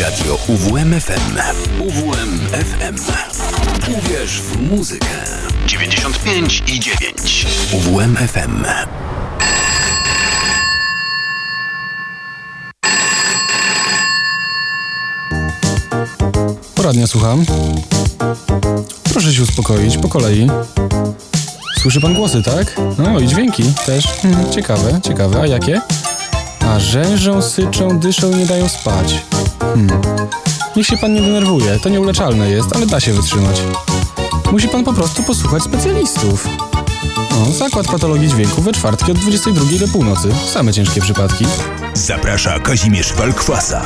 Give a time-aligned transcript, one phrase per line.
[0.00, 1.38] Radio UWMFM.
[1.80, 2.96] UWMFM.
[3.98, 5.06] Uwierz w muzykę.
[5.66, 7.46] 95 i 9.
[7.72, 8.64] UWMFM.
[16.74, 17.44] Poradnia słucham.
[19.12, 20.46] Proszę się uspokoić, po kolei.
[21.82, 22.80] Słyszy pan głosy, tak?
[22.98, 24.06] No i dźwięki też.
[24.06, 25.40] Hmm, ciekawe, ciekawe.
[25.40, 25.80] A jakie?
[26.60, 29.14] A rzężą, syczą, dyszą i nie dają spać.
[29.62, 29.88] Hmm.
[30.76, 33.62] Niech się pan nie denerwuje, to nieuleczalne jest, ale da się wytrzymać.
[34.52, 36.48] Musi pan po prostu posłuchać specjalistów.
[37.30, 40.28] No, zakład patologii dźwięku we czwartki od 22 do północy.
[40.52, 41.44] Same ciężkie przypadki.
[41.94, 43.82] Zaprasza Kazimierz Walkwasa.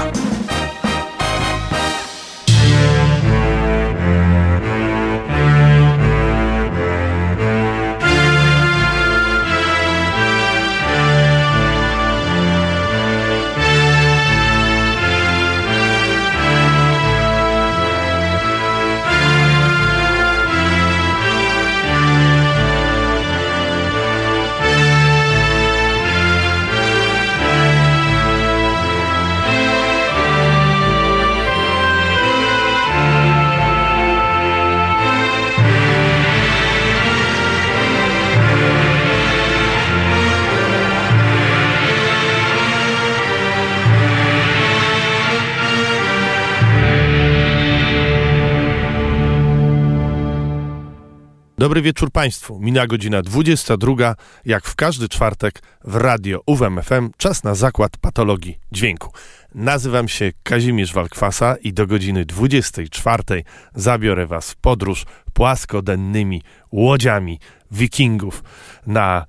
[51.87, 52.61] Wieczór Państwu.
[52.61, 57.11] Mina godzina 22, jak w każdy czwartek w radio UWMFM.
[57.17, 59.13] Czas na zakład patologii dźwięku.
[59.55, 66.43] Nazywam się Kazimierz Walkwasa i do godziny 24 zabiorę Was w podróż płaskodennymi
[66.73, 67.39] łodziami
[67.71, 68.43] wikingów
[68.87, 69.27] na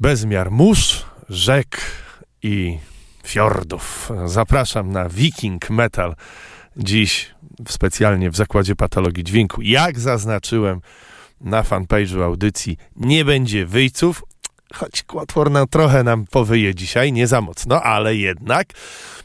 [0.00, 1.80] bezmiar mórz, rzek
[2.42, 2.78] i
[3.26, 4.10] fiordów.
[4.26, 6.14] Zapraszam na Viking Metal
[6.76, 7.34] dziś
[7.68, 9.62] specjalnie w zakładzie patologii dźwięku.
[9.62, 10.80] Jak zaznaczyłem,
[11.40, 14.22] na fanpage'u audycji nie będzie wyjców,
[14.74, 18.68] choć Kłotworna trochę nam powyje dzisiaj, nie za mocno, ale jednak.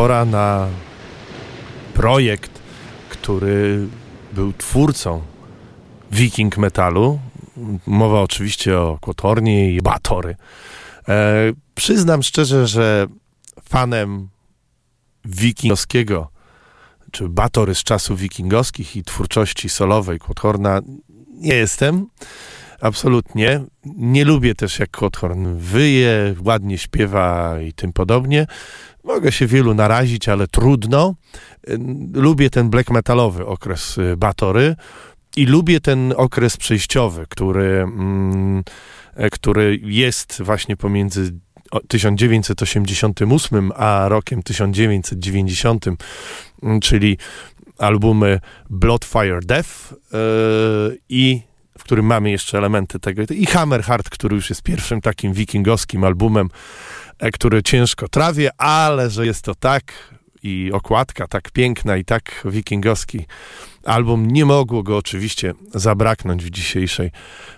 [0.00, 0.68] pora na
[1.94, 2.50] projekt,
[3.08, 3.88] który
[4.32, 5.22] był twórcą
[6.12, 7.20] Viking Metalu.
[7.86, 10.36] Mowa oczywiście o Kotornie i Batory.
[11.08, 13.06] E, przyznam szczerze, że
[13.64, 14.28] fanem
[15.24, 16.30] wikingowskiego,
[17.10, 20.80] czy Batory z czasów wikingowskich i twórczości solowej Kotorna
[21.28, 22.06] nie jestem.
[22.80, 23.64] Absolutnie.
[23.84, 28.46] Nie lubię też jak Kothorn wyje, ładnie śpiewa i tym podobnie.
[29.04, 31.14] Mogę się wielu narazić, ale trudno.
[32.14, 34.76] Lubię ten black metalowy okres y, Batory
[35.36, 38.62] i lubię ten okres przejściowy, który, mm,
[39.14, 41.32] e, który jest właśnie pomiędzy
[41.88, 45.86] 1988 a rokiem 1990,
[46.62, 47.18] mm, czyli
[47.78, 48.40] albumy
[48.70, 51.42] Bloodfire Death yy, i
[51.90, 56.48] którym mamy jeszcze elementy tego i Hammerheart, który już jest pierwszym takim wikingowskim albumem
[57.20, 62.42] E, który ciężko trawię, ale że jest to tak i okładka tak piękna i tak
[62.44, 63.26] wikingowski
[63.84, 67.10] album, nie mogło go oczywiście zabraknąć w dzisiejszej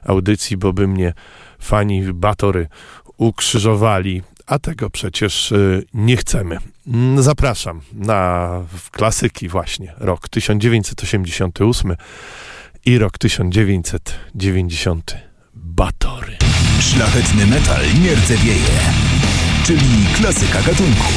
[0.05, 1.13] audycji, bo by mnie
[1.59, 2.69] fani Batory
[3.17, 6.59] ukrzyżowali, a tego przecież y, nie chcemy.
[6.87, 8.51] Mm, zapraszam na
[8.91, 11.97] klasyki właśnie, rok 1988
[12.87, 15.17] i rok 1990
[15.55, 16.37] Batory.
[16.81, 18.93] Szlachetny metal nie rdzewieje
[19.65, 21.13] czyli klasyka gatunku.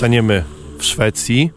[0.00, 0.44] Pozostaniemy
[0.78, 1.50] w Szwecji,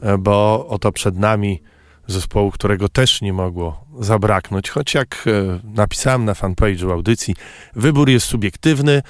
[0.00, 1.62] e, bo oto przed nami
[2.06, 7.34] zespołu, którego też nie mogło zabraknąć, choć jak e, napisałem na fanpage'u audycji,
[7.76, 9.02] wybór jest subiektywny,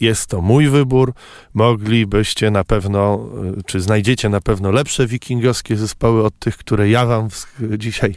[0.00, 1.12] jest to mój wybór.
[1.54, 7.06] Moglibyście na pewno, e, czy znajdziecie na pewno lepsze wikingowskie zespoły od tych, które ja
[7.06, 7.28] wam
[7.78, 8.14] dzisiaj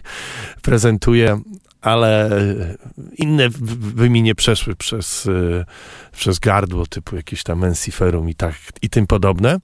[0.61, 1.41] prezentuję,
[1.81, 2.29] ale
[3.17, 3.49] inne
[3.95, 5.65] by mi nie przeszły przez, e,
[6.11, 9.57] przez gardło, typu jakieś tam Ensiferum i tak i tym podobne.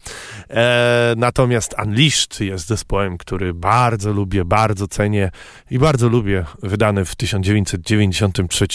[0.49, 5.31] E, natomiast Unleashed jest zespołem, który bardzo lubię, bardzo cenię
[5.71, 8.67] i bardzo lubię wydany w 1993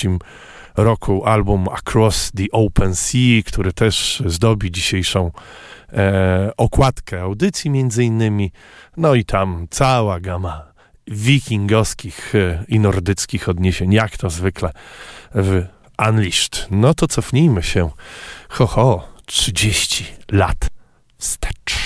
[0.77, 5.31] roku album Across the Open Sea, który też zdobi dzisiejszą
[5.93, 8.53] e, okładkę audycji między innymi.
[8.97, 10.72] No i tam cała gama
[11.07, 14.73] wikingowskich e, i nordyckich odniesień, jak to zwykle
[15.35, 15.65] w
[16.09, 16.67] Unleashed.
[16.71, 17.91] No to cofnijmy się,
[18.49, 20.69] ho, ho 30 lat
[21.19, 21.79] wstecz.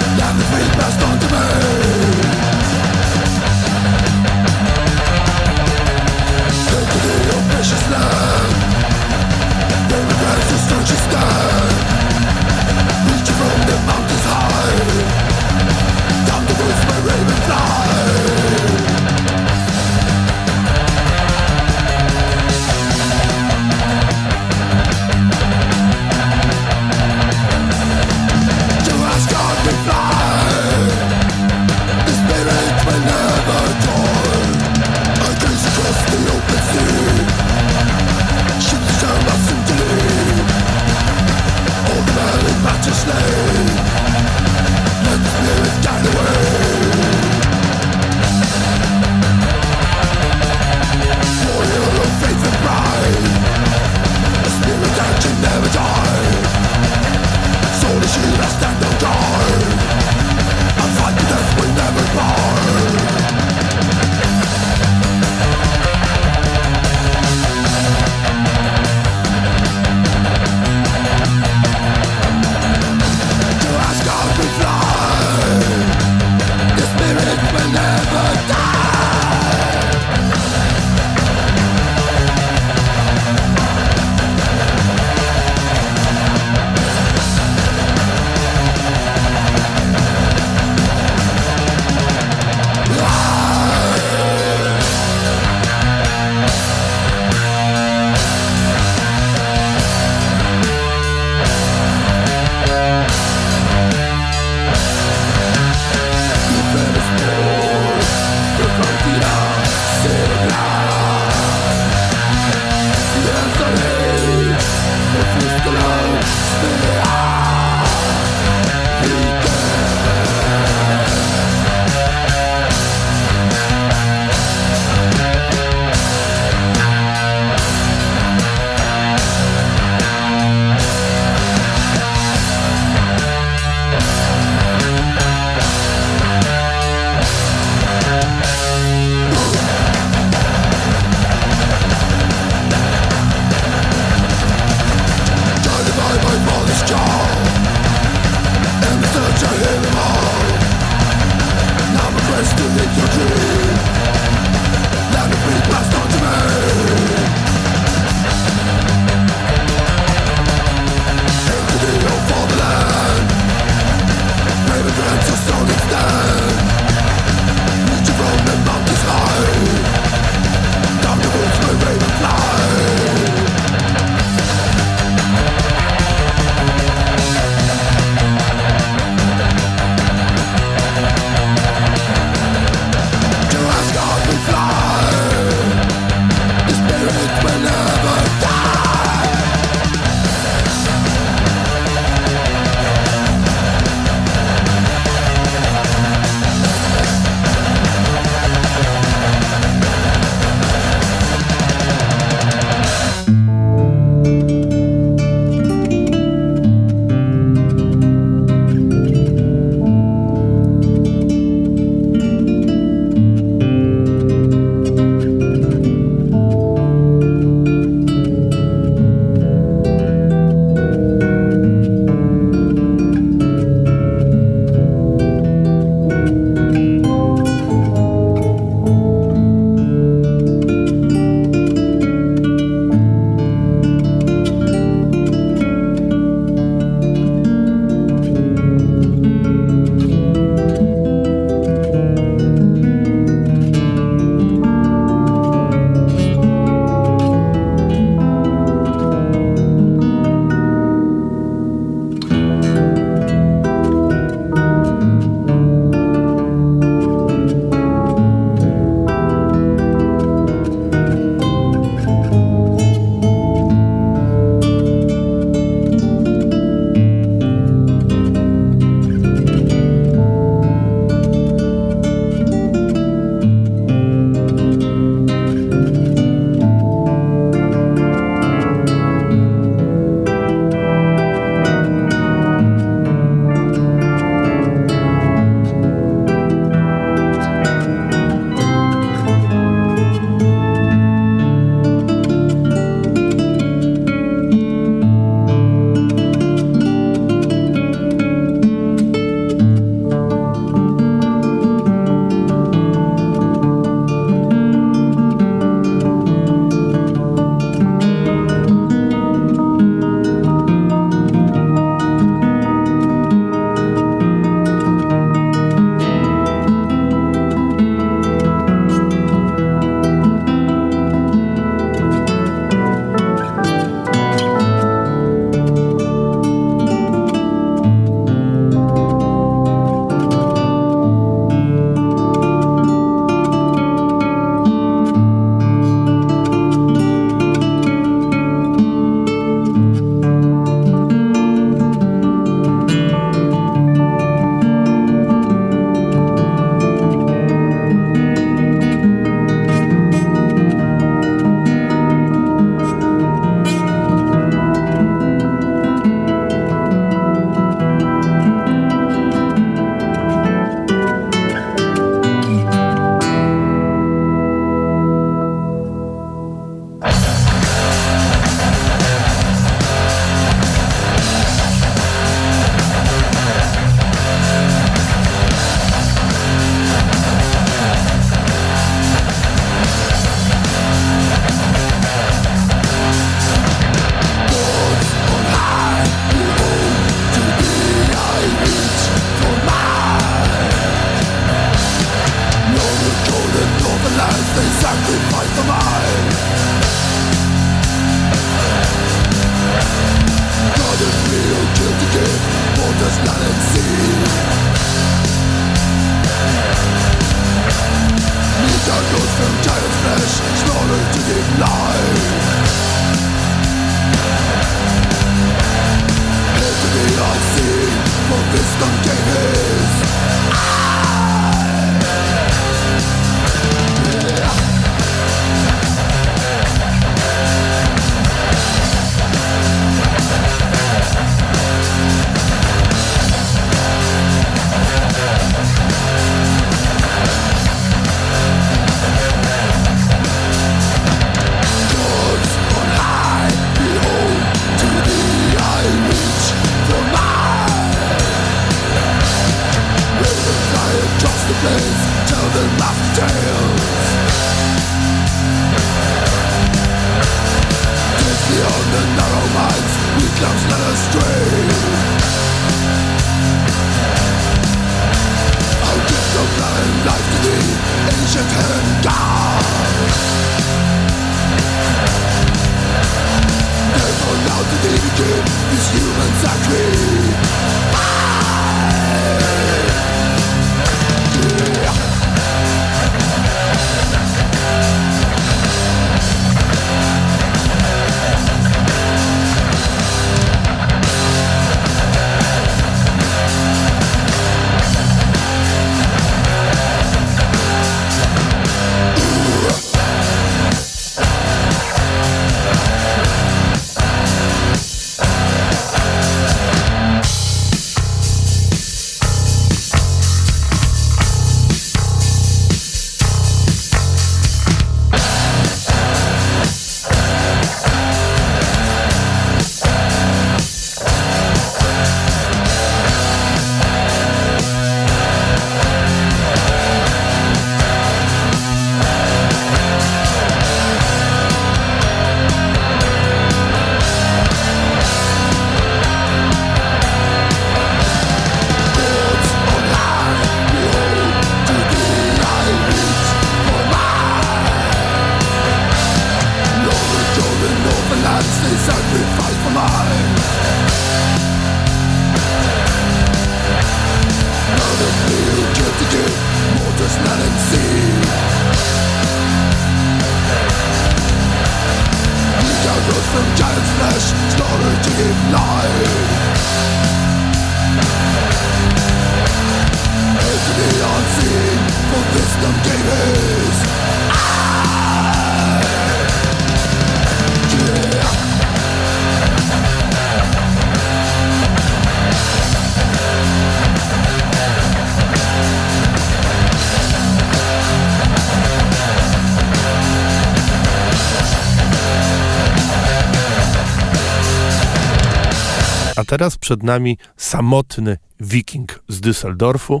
[596.72, 600.00] Przed nami samotny wiking z Düsseldorfu,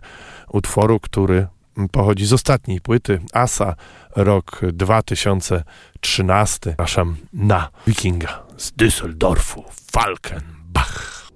[0.52, 1.48] utworu, który
[1.92, 3.76] pochodzi z ostatniej płyty Asa,
[4.16, 6.70] rok 2013.
[6.70, 11.28] Zapraszam na Wikinga z Düsseldorfu, Falkenbach.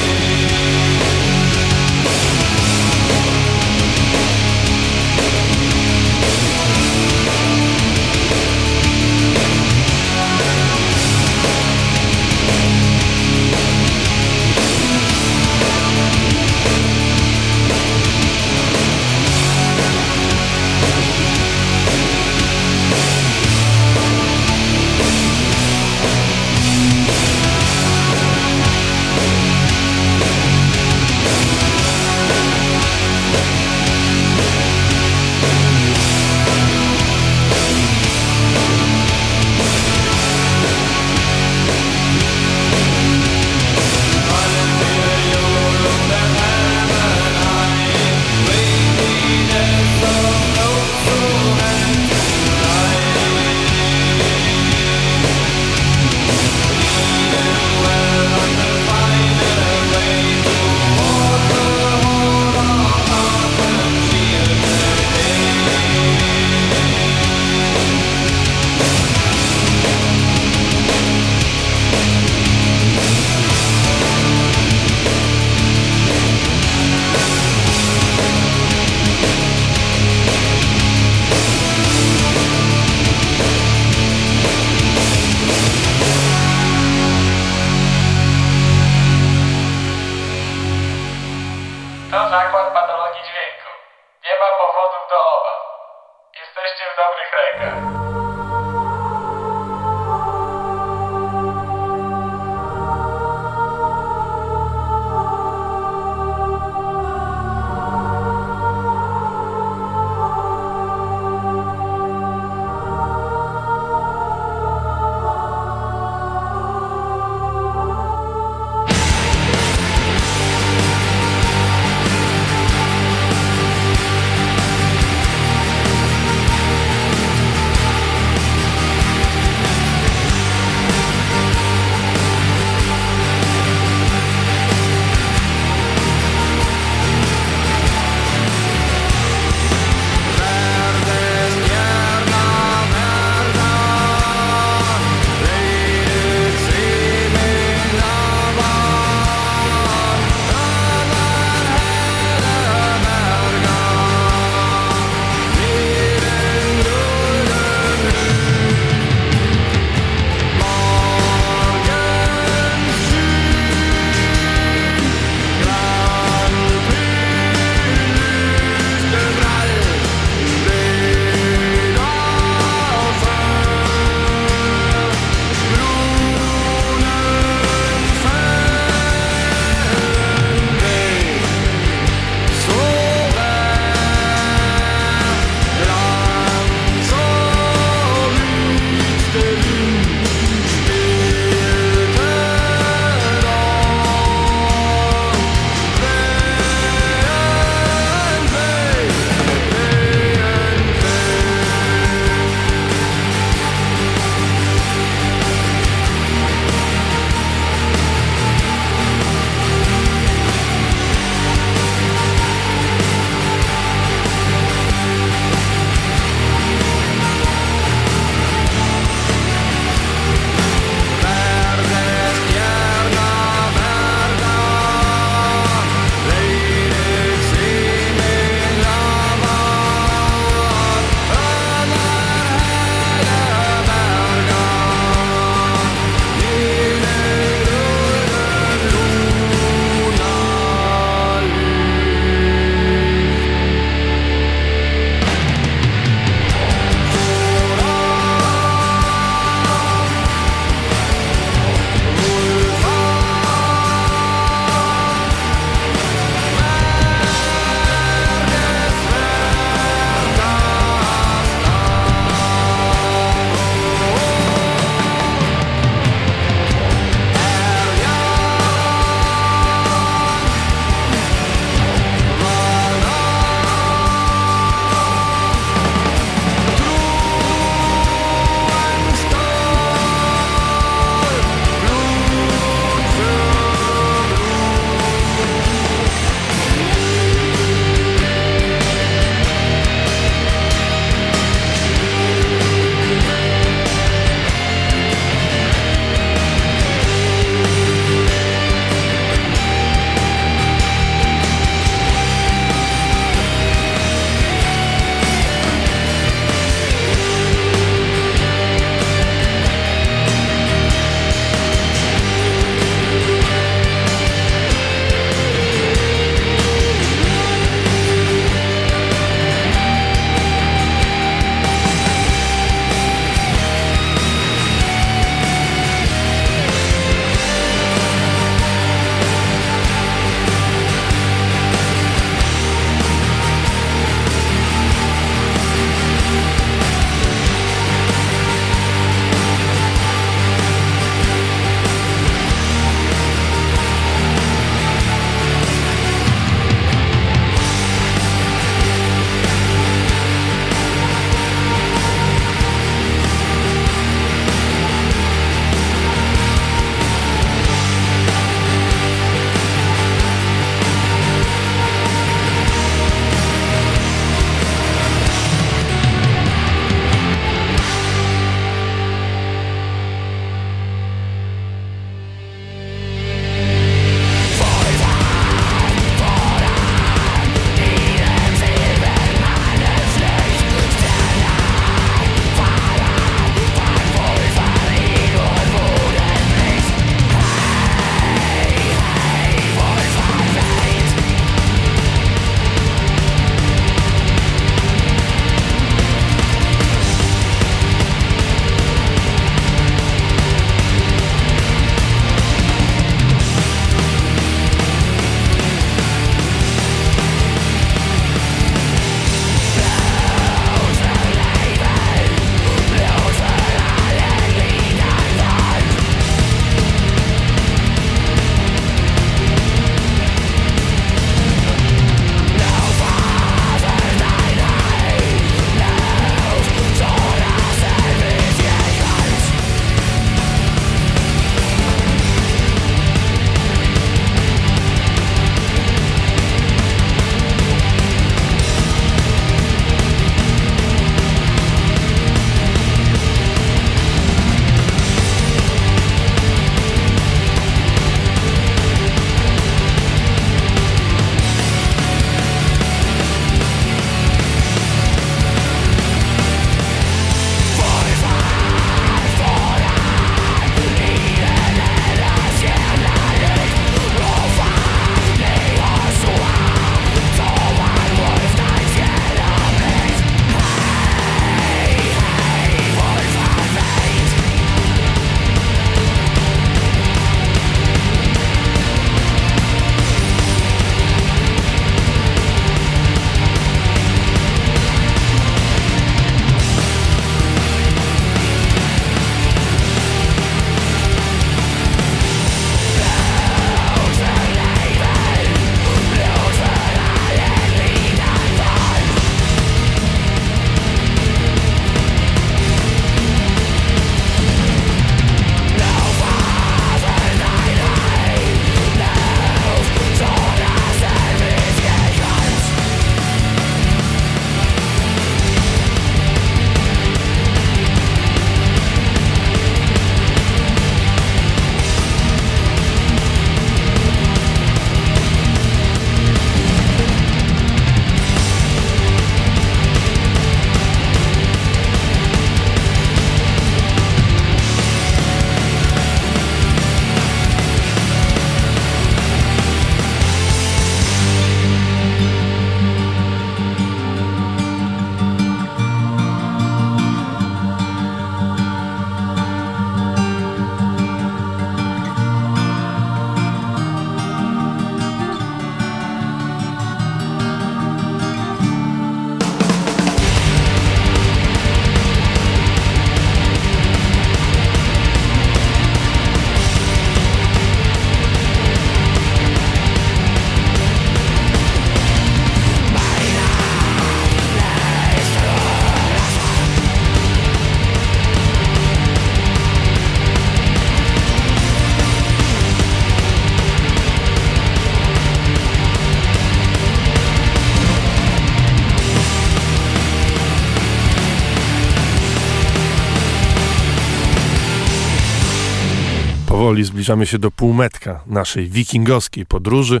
[596.70, 600.00] Powoli zbliżamy się do półmetka naszej wikingowskiej podróży.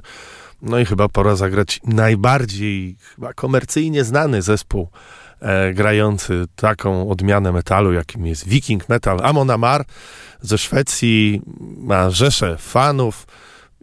[0.62, 4.88] No i chyba pora zagrać najbardziej chyba komercyjnie znany zespół
[5.40, 9.20] e, grający taką odmianę metalu, jakim jest Viking Metal.
[9.22, 9.84] Amon Amar
[10.40, 11.42] ze Szwecji
[11.76, 13.26] ma rzeszę fanów.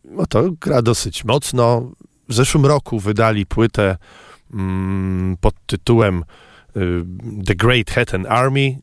[0.06, 1.92] No to gra dosyć mocno.
[2.30, 3.98] W zeszłym roku wydali płytę
[4.54, 6.24] mm, pod tytułem
[6.78, 7.04] y,
[7.46, 8.78] The Great Hetten Army.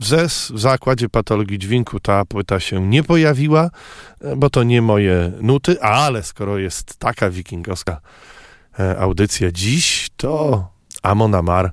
[0.00, 3.70] ZES w zakładzie patologii dźwięku ta płyta się nie pojawiła,
[4.20, 8.00] e, bo to nie moje nuty, ale skoro jest taka wikingowska
[8.78, 10.68] e, audycja dziś, to
[11.02, 11.72] Amon Amar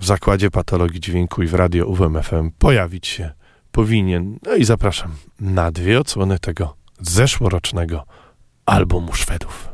[0.00, 3.32] w zakładzie patologii dźwięku i w radio UWMFM pojawić się
[3.72, 4.38] powinien.
[4.42, 8.04] No i zapraszam na dwie odsłony tego zeszłorocznego
[8.66, 9.68] albumu Szwedów.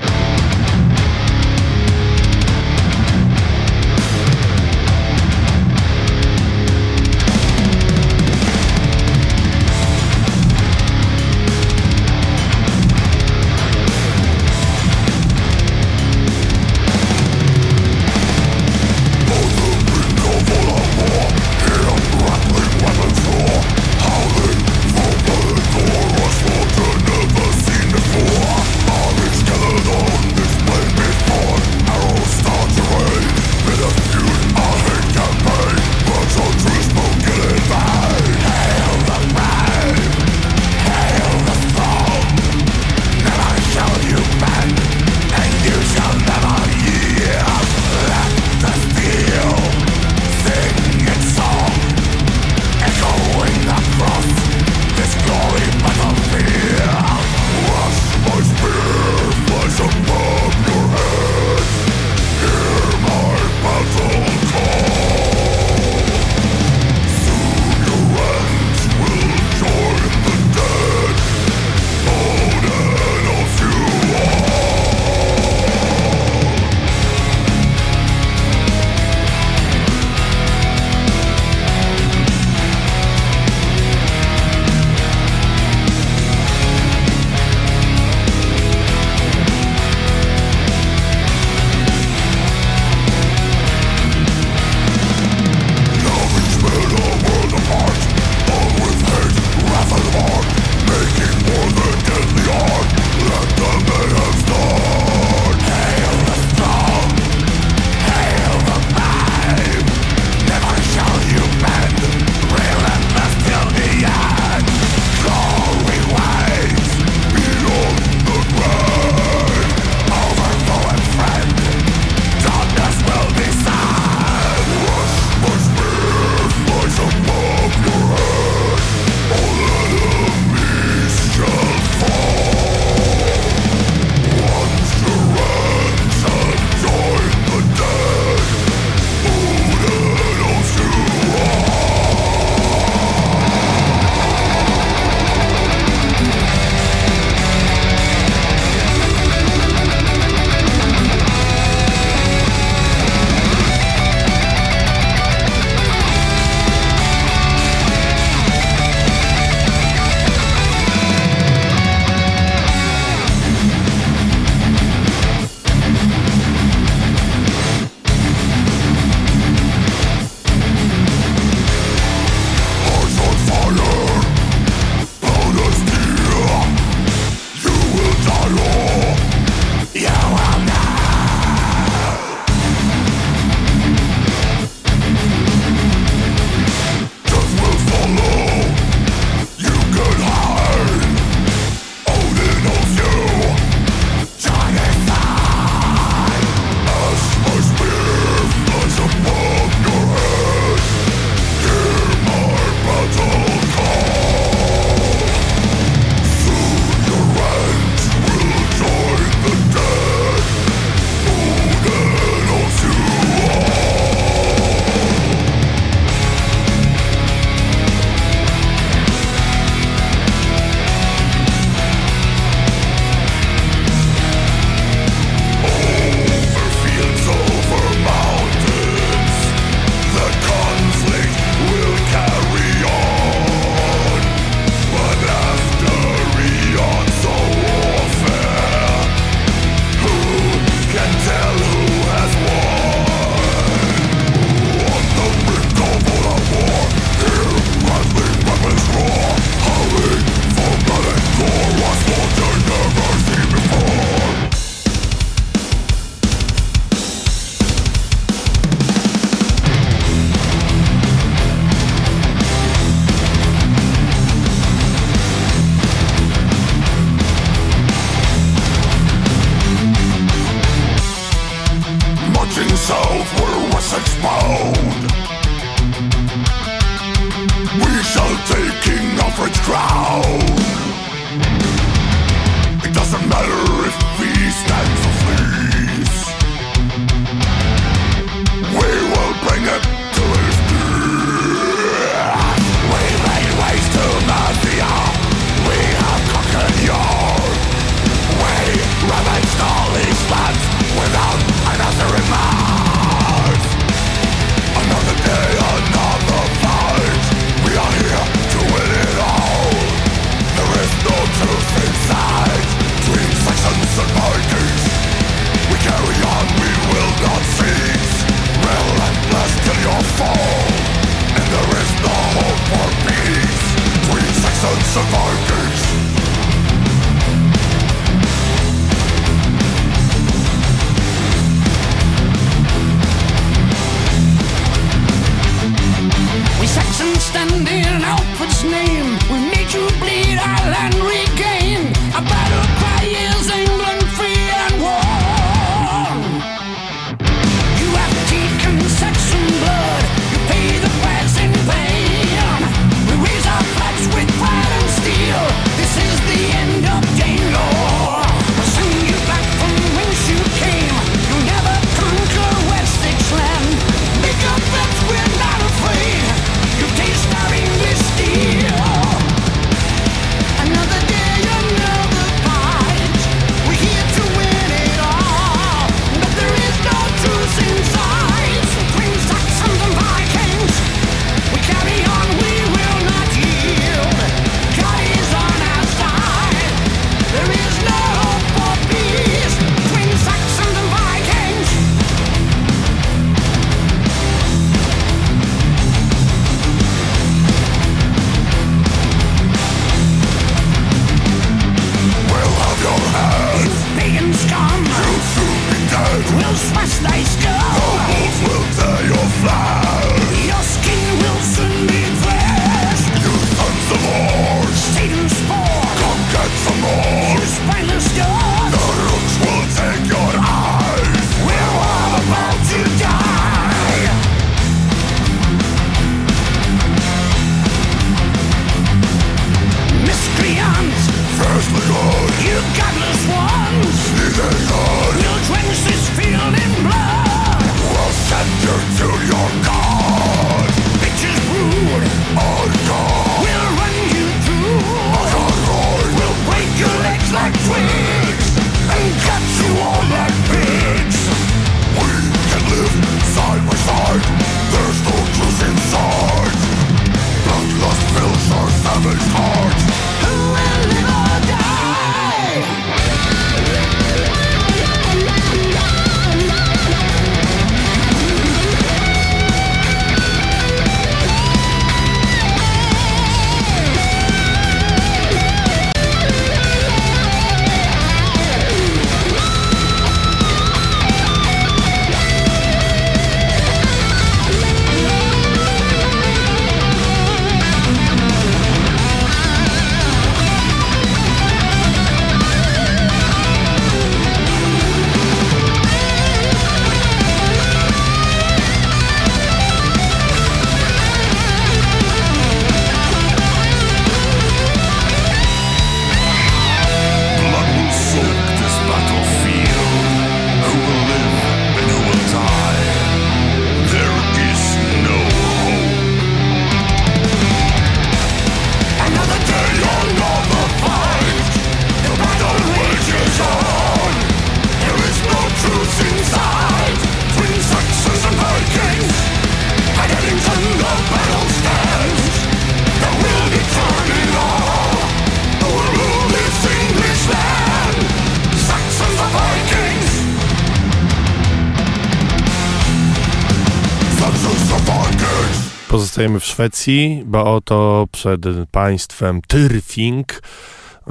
[545.95, 548.41] Pozostajemy w Szwecji, bo oto przed
[548.71, 550.43] państwem Tyrfing,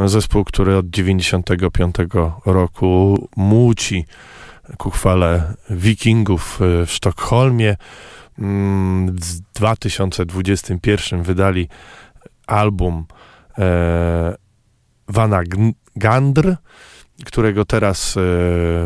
[0.06, 1.96] zespół, który od 95
[2.46, 4.06] roku muci
[4.78, 7.76] ku chwale wikingów y, w Sztokholmie.
[8.40, 11.68] Mm, w 2021 wydali
[12.48, 13.06] album
[13.58, 14.36] e,
[15.08, 15.42] Vana
[15.96, 16.56] Gandr,
[17.26, 18.22] którego teraz e,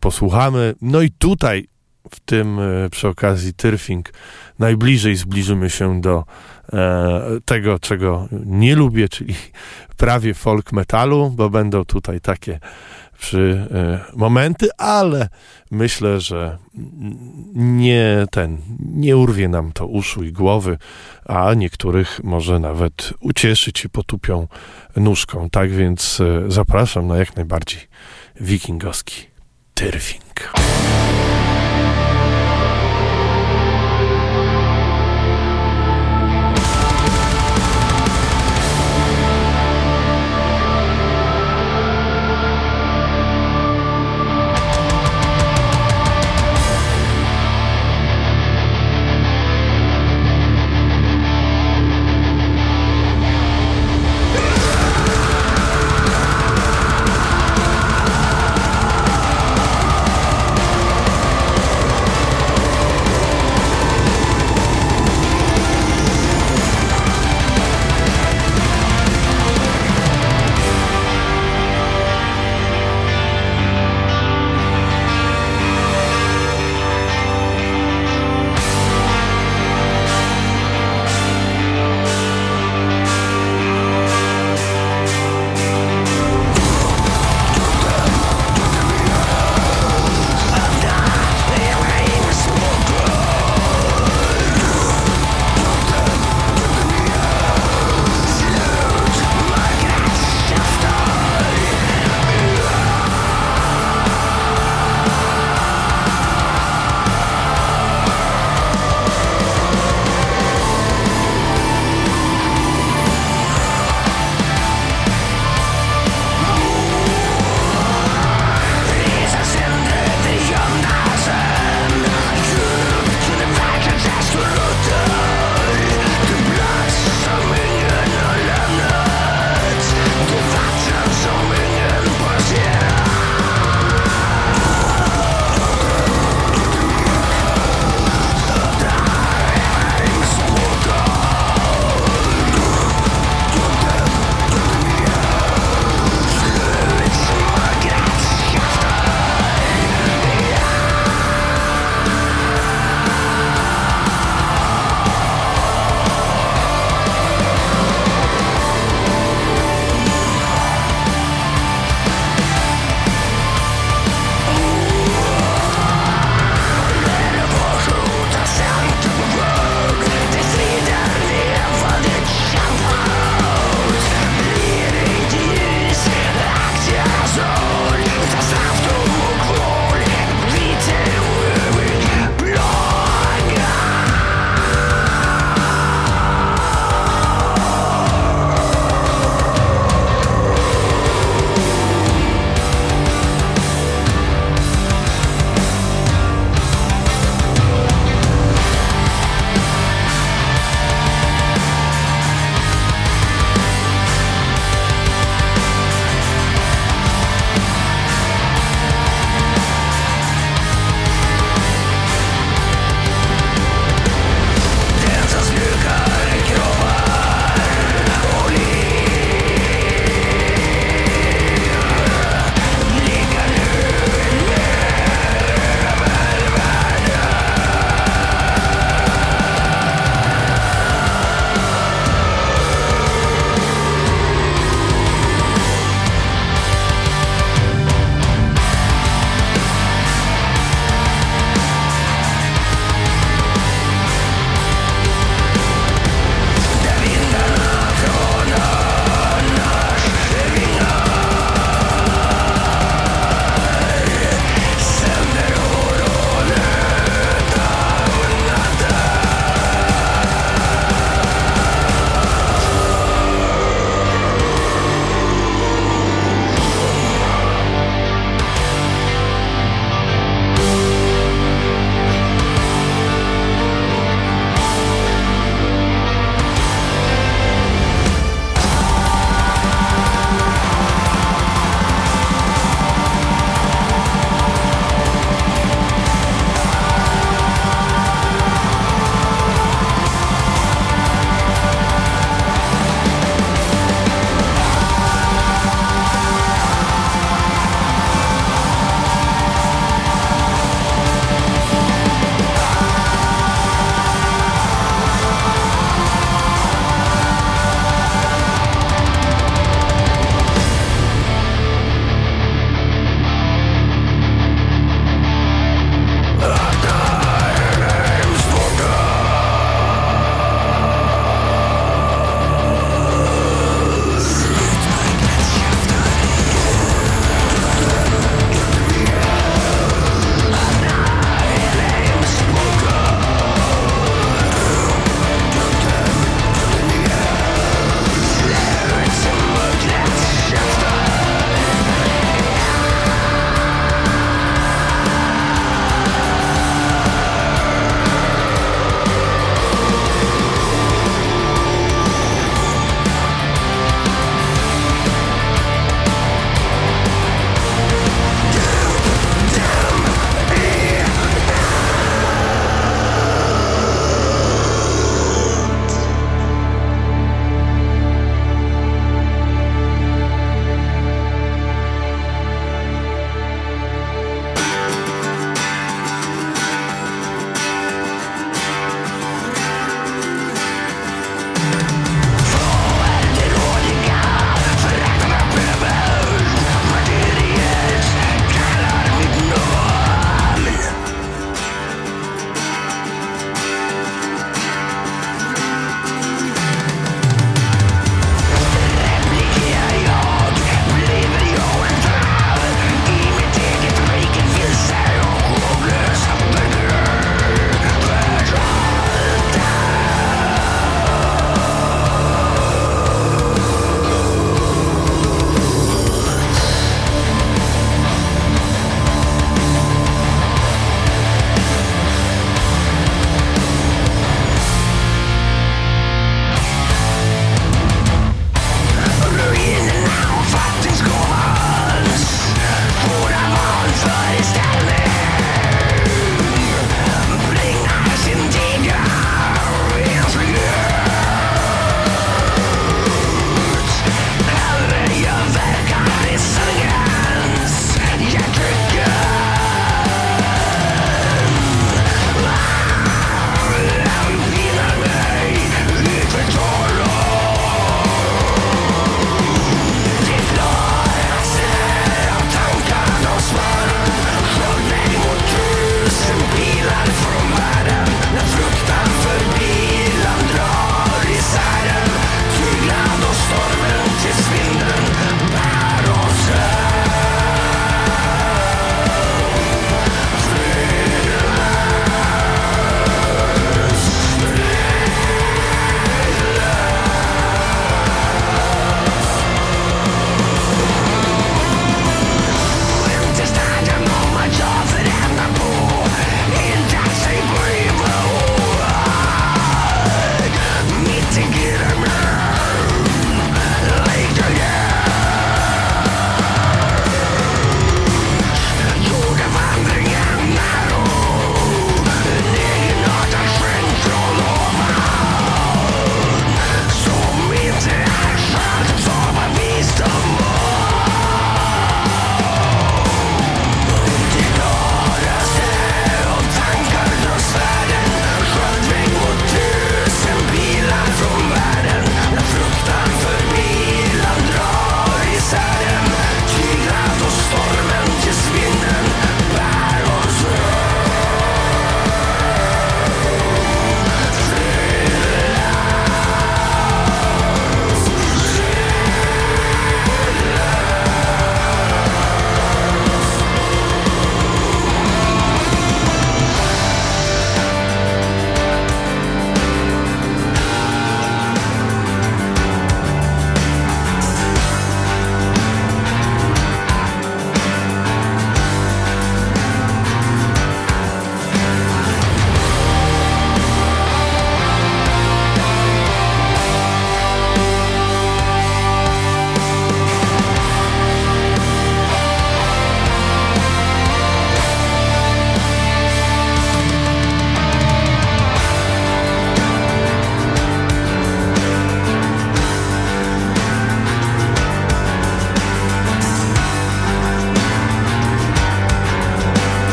[0.00, 0.74] posłuchamy.
[0.82, 1.68] No i tutaj
[2.10, 4.12] w tym e, przy okazji Tyrfing
[4.58, 6.24] najbliżej zbliżymy się do
[6.72, 9.34] e, tego, czego nie lubię, czyli
[9.96, 12.60] prawie folk metalu, bo będą tutaj takie
[13.20, 15.28] przy e, momenty, ale
[15.70, 16.58] myślę, że
[17.54, 20.78] nie ten, nie urwie nam to uszu i głowy,
[21.24, 24.48] a niektórych może nawet ucieszyć i potupią
[24.96, 25.50] nóżką.
[25.50, 27.80] Tak więc e, zapraszam na jak najbardziej
[28.40, 29.26] wikingowski
[29.74, 30.52] Tyrfing.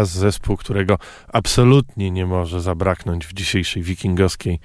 [0.00, 0.98] Teraz zespół, którego
[1.32, 4.60] absolutnie nie może zabraknąć w dzisiejszej wikingowskiej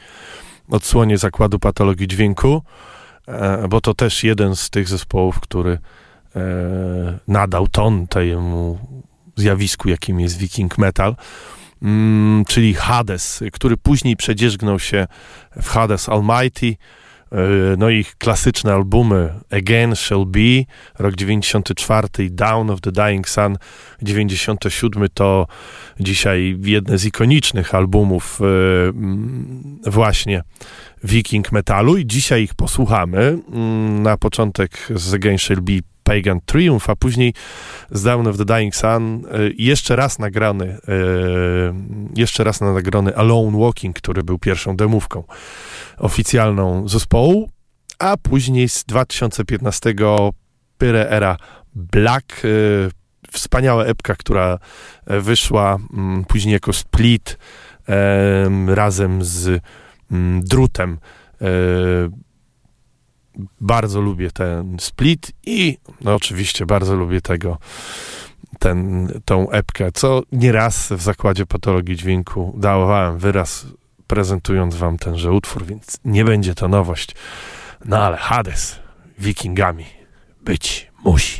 [0.69, 2.61] odsłonie zakładu patologii dźwięku,
[3.27, 5.71] e, bo to też jeden z tych zespołów, który
[6.35, 6.39] e,
[7.27, 8.79] nadał ton temu
[9.35, 11.15] zjawisku, jakim jest viking metal,
[11.81, 15.07] mm, czyli Hades, który później przedzierzgnął się
[15.61, 16.75] w Hades Almighty,
[17.77, 20.65] no i ich klasyczne albumy Again Shall Be,
[20.99, 23.57] rok 94 i Down of the Dying Sun
[24.01, 25.47] 97 to
[25.99, 28.45] dzisiaj jedne z ikonicznych albumów e,
[28.89, 30.41] mm, właśnie
[31.03, 33.37] Viking Metalu i dzisiaj ich posłuchamy.
[33.51, 37.33] Mm, Na początek z Again Shall Be Pagan Triumph, a później
[37.91, 40.77] z Down of the Dying Sun e, jeszcze raz nagrany e,
[42.15, 45.23] jeszcze raz nagrany Alone Walking, który był pierwszą demówką
[45.97, 47.49] oficjalną zespołu,
[47.99, 49.93] a później z 2015
[50.77, 51.37] Pyre Era
[51.75, 52.47] Black, e,
[53.31, 54.59] wspaniała epka, która
[55.07, 57.37] wyszła mm, później jako split
[57.87, 59.61] em, razem z
[60.11, 60.97] mm, Drutem.
[63.61, 67.57] Bardzo lubię ten split i no oczywiście bardzo lubię tego
[68.59, 73.65] ten, tą epkę, co nieraz w zakładzie patologii dźwięku dawałem wyraz
[74.07, 77.15] prezentując wam tenże utwór, więc nie będzie to nowość.
[77.85, 78.79] No ale Hades
[79.19, 79.85] wikingami
[80.41, 81.39] być musi.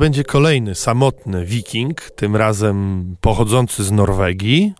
[0.00, 4.74] Będzie kolejny samotny wiking, tym razem pochodzący z Norwegii,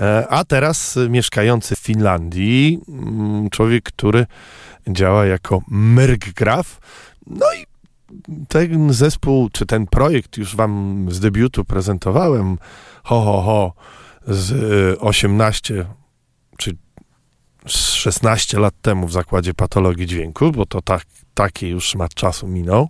[0.00, 2.80] e, a teraz mieszkający w Finlandii.
[2.88, 4.26] Mm, Człowiek, który
[4.88, 6.80] działa jako Myrgraf.
[7.26, 7.66] No i
[8.48, 12.58] ten zespół, czy ten projekt już wam z debiutu prezentowałem,
[13.02, 13.72] ho, ho, ho,
[14.28, 15.86] z y, 18
[16.56, 16.76] czy z
[17.66, 21.04] 16 lat temu w Zakładzie Patologii Dźwięku, bo to tak,
[21.34, 22.88] taki już szmat czasu minął.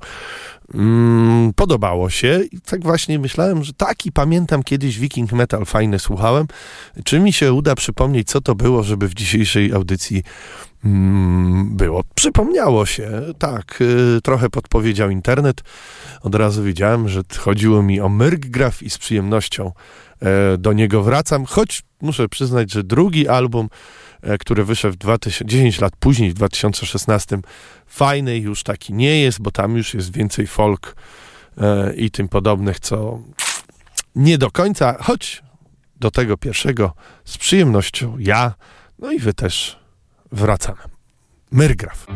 [0.75, 6.47] Mm, podobało się i tak właśnie myślałem, że taki pamiętam kiedyś Viking Metal fajny słuchałem.
[7.05, 10.23] Czy mi się uda przypomnieć, co to było, żeby w dzisiejszej audycji
[10.85, 12.03] mm, było?
[12.15, 13.79] Przypomniało się, tak,
[14.17, 15.63] y, trochę podpowiedział internet.
[16.23, 19.73] Od razu wiedziałem, że chodziło mi o Myrgraf i z przyjemnością
[20.21, 23.69] e, do niego wracam, choć muszę przyznać, że drugi album,
[24.41, 27.39] który wyszedł w 2000, 10 lat później, w 2016,
[27.87, 30.97] fajny już taki nie jest, bo tam już jest więcej folk
[31.59, 33.21] e, i tym podobnych, co
[34.15, 35.43] nie do końca, choć
[36.01, 36.95] do tego pierwszego
[37.25, 38.55] z przyjemnością ja,
[38.99, 39.79] no i wy też
[40.33, 40.81] wracamy.
[41.51, 42.07] Myrgraf.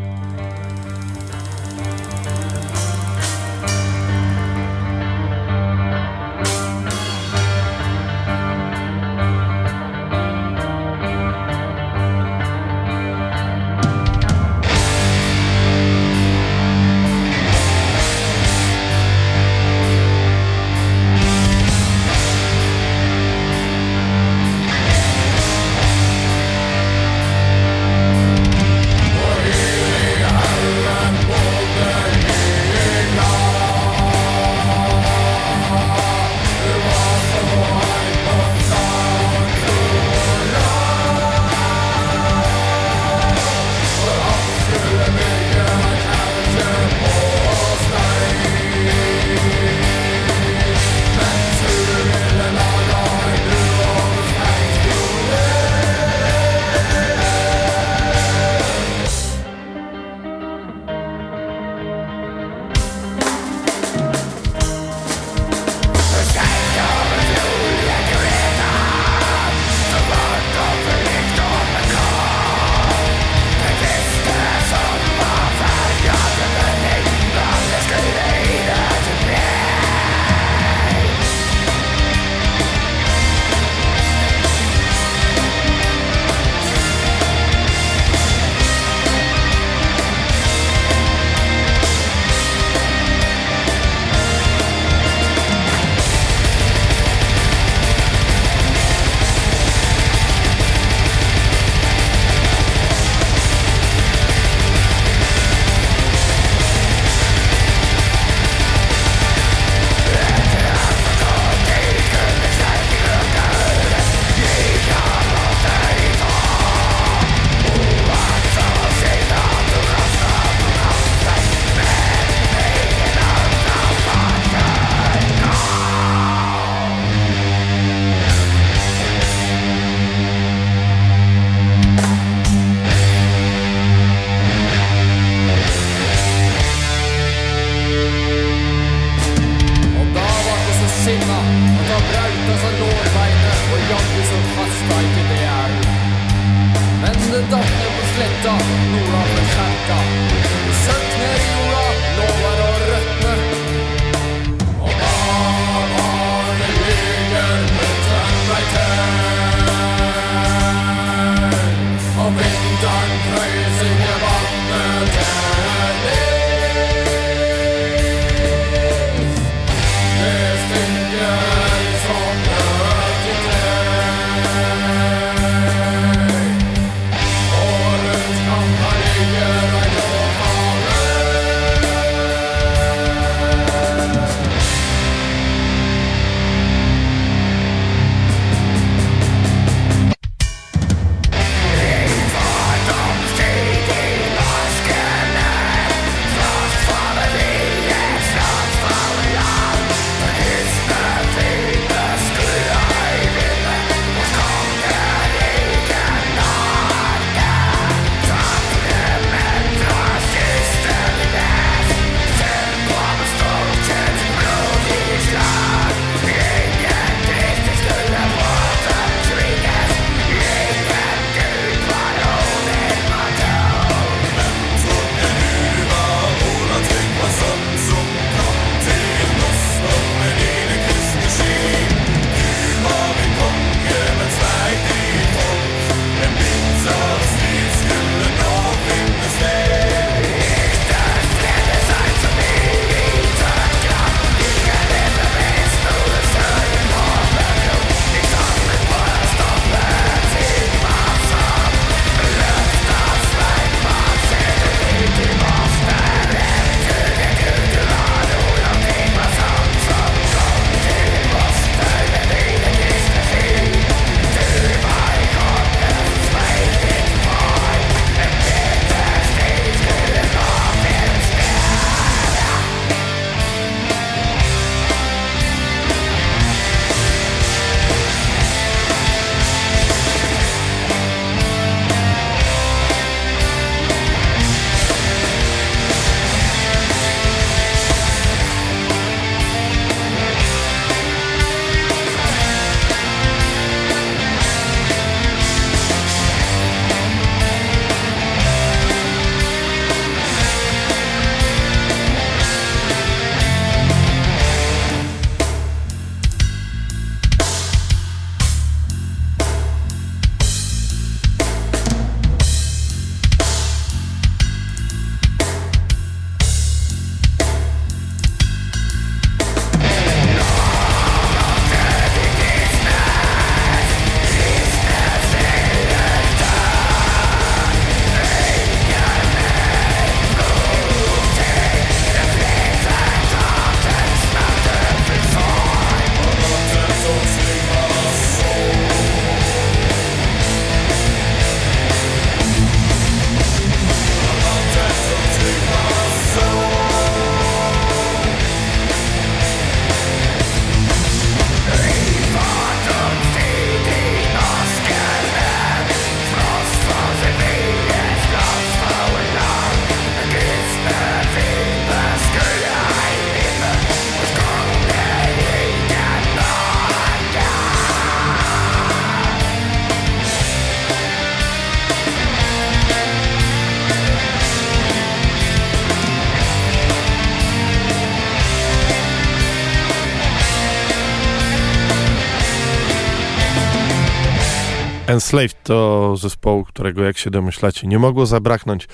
[385.09, 388.89] Enslaved to zespołu, którego jak się domyślacie nie mogło zabraknąć.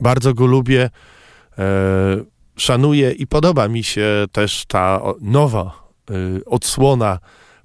[0.00, 0.90] Bardzo go lubię,
[1.58, 1.60] e,
[2.56, 6.14] szanuję i podoba mi się też ta nowa e,
[6.44, 7.18] odsłona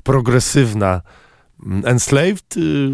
[0.03, 1.01] progresywna
[1.65, 2.89] mm, Enslaved, y,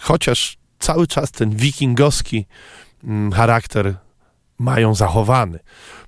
[0.00, 2.46] chociaż cały czas ten wikingowski
[3.04, 3.94] mm, charakter
[4.58, 5.58] mają zachowany,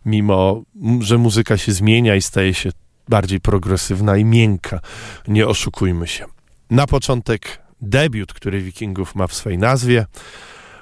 [0.04, 0.62] mimo
[1.00, 2.70] że muzyka się zmienia i staje się
[3.08, 4.80] bardziej progresywna i miękka.
[5.28, 6.24] Nie oszukujmy się.
[6.70, 10.06] Na początek debiut, który Wikingów ma w swej nazwie,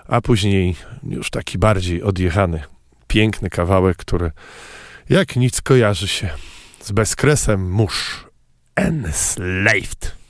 [0.08, 2.62] a później już taki bardziej odjechany,
[3.06, 4.30] piękny kawałek, który
[5.08, 6.30] jak nic kojarzy się
[6.80, 8.26] z bezkresem mórz.
[8.76, 10.23] Enslaved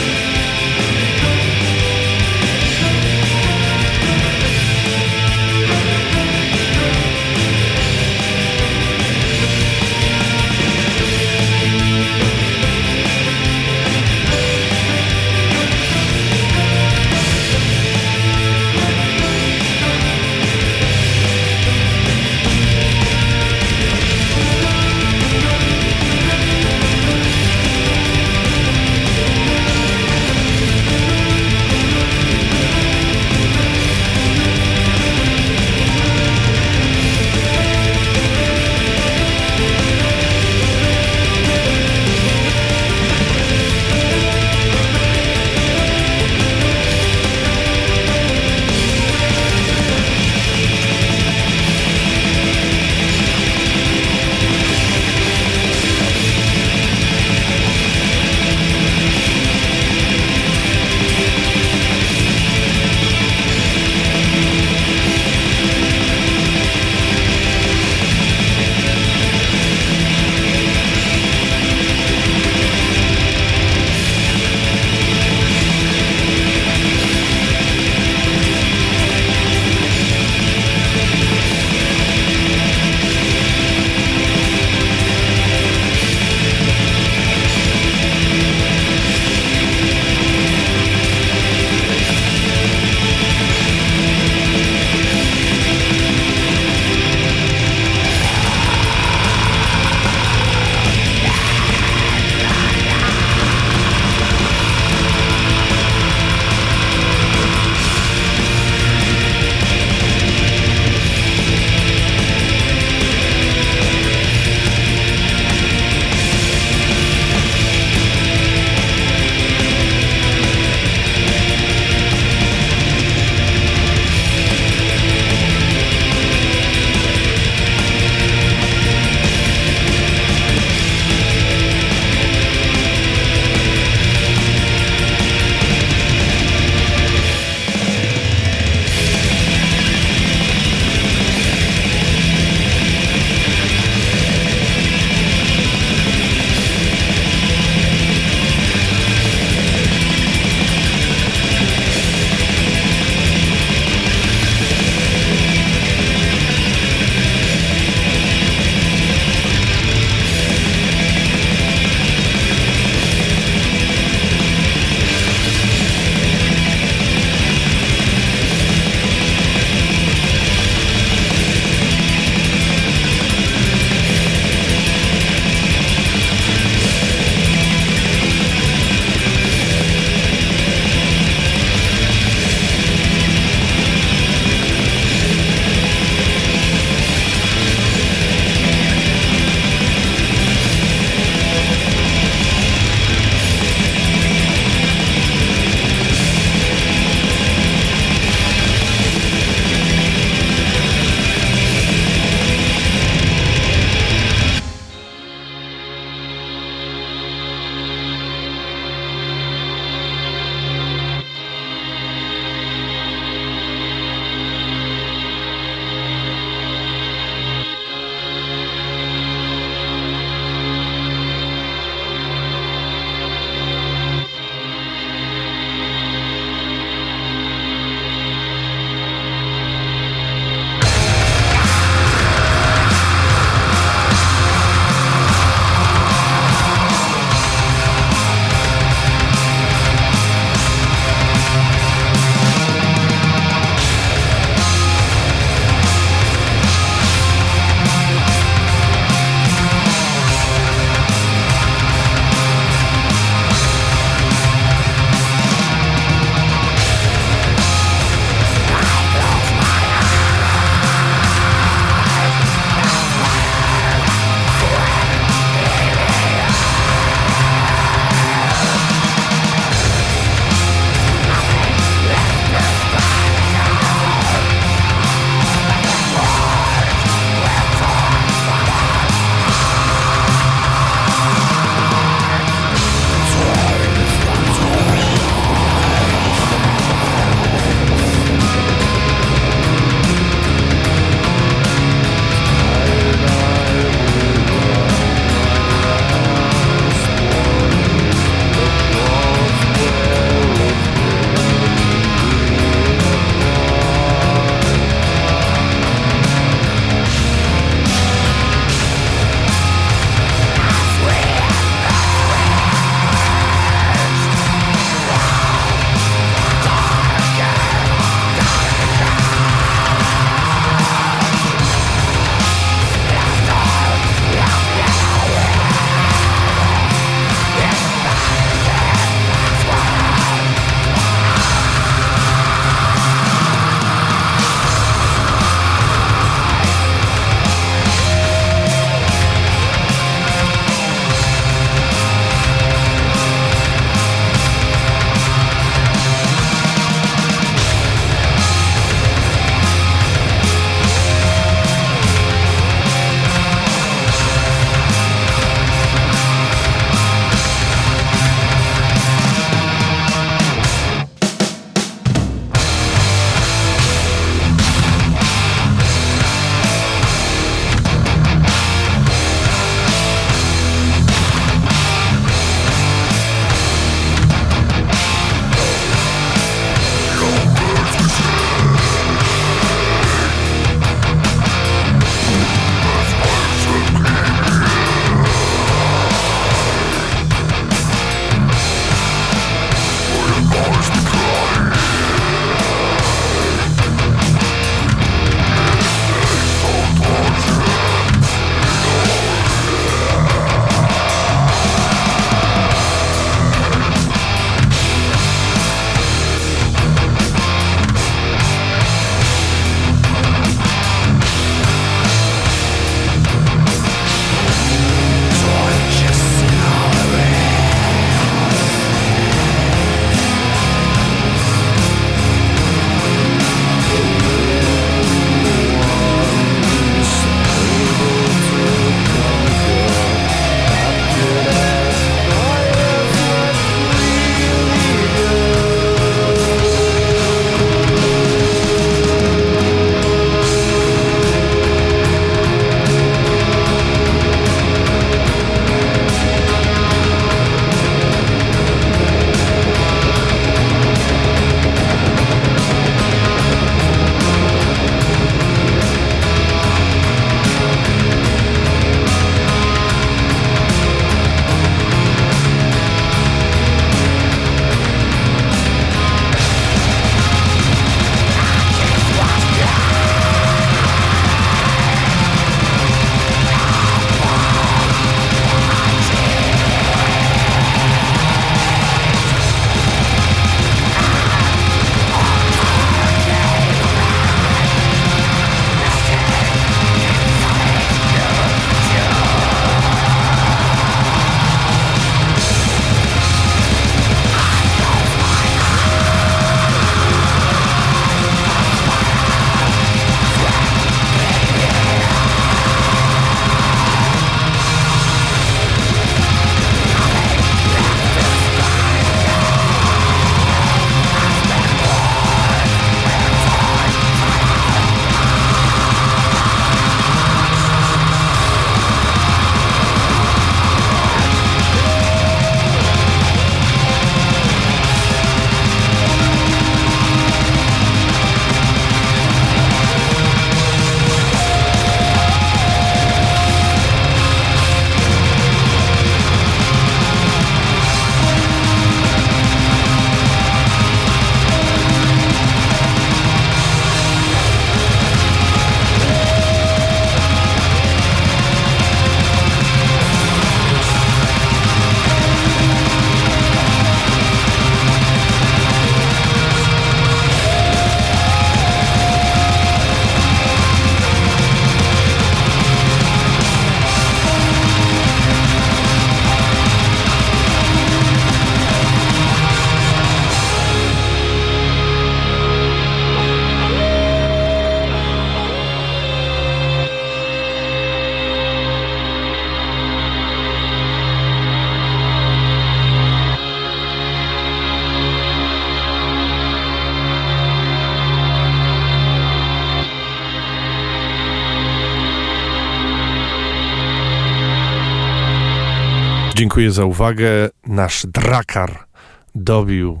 [596.42, 597.26] Dziękuję za uwagę.
[597.66, 598.86] Nasz drakar
[599.34, 600.00] dobił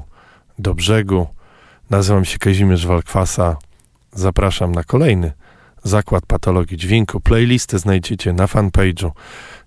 [0.58, 1.26] do brzegu.
[1.90, 3.56] Nazywam się Kazimierz Walkwasa.
[4.12, 5.32] Zapraszam na kolejny
[5.82, 7.20] zakład patologii dźwięku.
[7.20, 9.10] Playlistę znajdziecie na fanpage'u,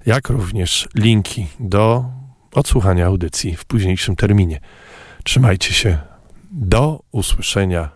[0.06, 2.06] jak również linki do
[2.54, 4.60] odsłuchania audycji w późniejszym terminie.
[5.24, 5.98] Trzymajcie się.
[6.52, 7.90] Do usłyszenia.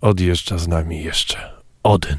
[0.00, 2.18] Odjeżdża z nami jeszcze Odyn.